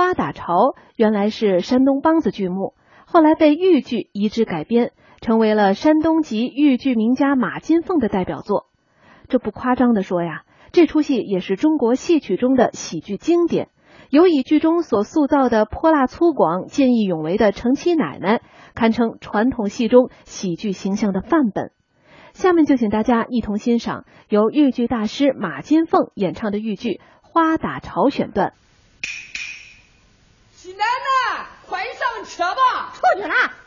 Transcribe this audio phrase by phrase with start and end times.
[0.00, 0.54] 花打潮》
[0.96, 2.72] 原来是山东梆子剧目，
[3.04, 8.64] 后来被豫剧移植改编，成为了山东籍豫剧名家马金凤的代表作。
[9.28, 13.68] 这不夸张的说呀，这出戏也是中国戏曲中的喜剧经典，
[14.08, 18.40] 尤以剧中所塑造的泼辣粗犷、见义勇为的程七奶奶，
[18.74, 21.72] 堪称传统戏中喜剧形象的范本。
[22.32, 26.88] 下面就请大家一同欣赏由豫剧大师马金凤演唱的豫剧
[27.20, 28.54] 《花打潮》选段。
[30.52, 32.92] 喜奶奶，快上车吧！
[32.92, 33.59] 出去了。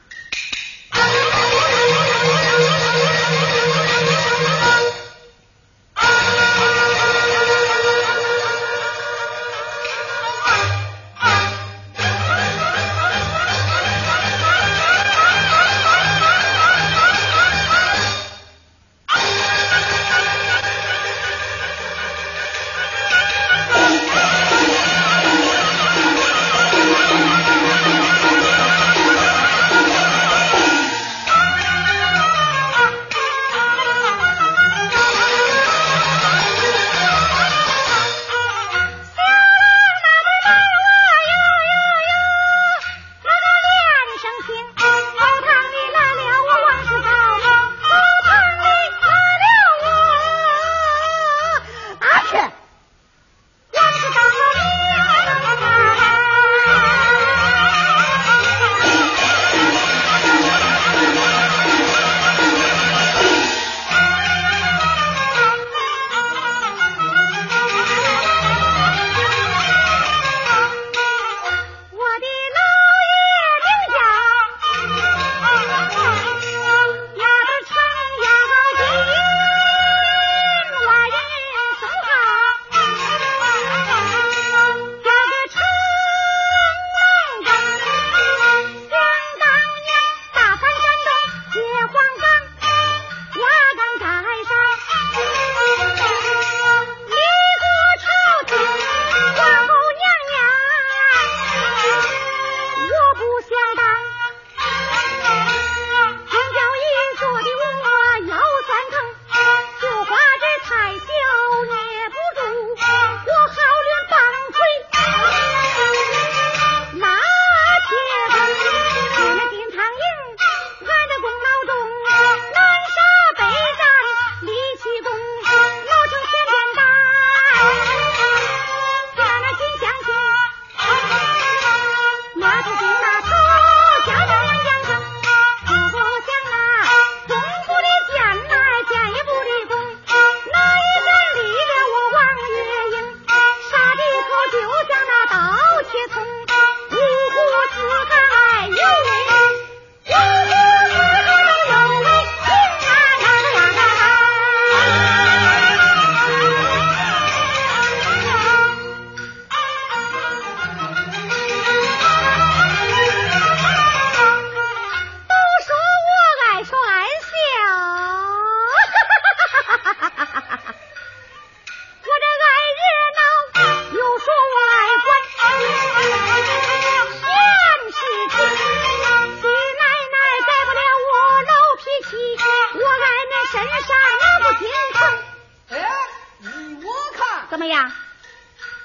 [187.54, 187.92] 怎么样？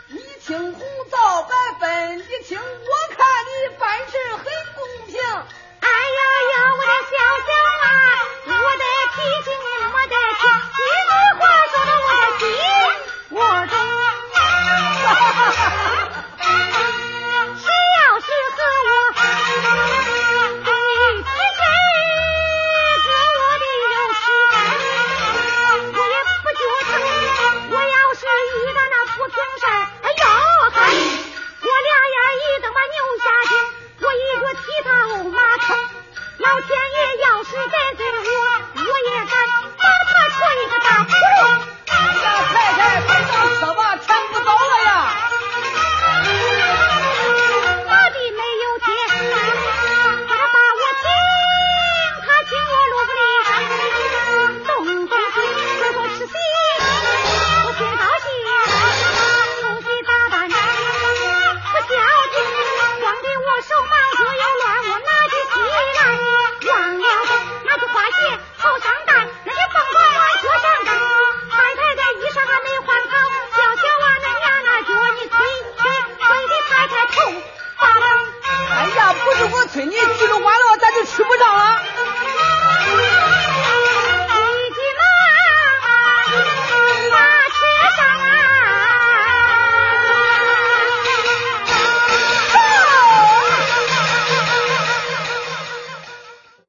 [0.09, 4.45] 你青红皂白分你清我看你办事很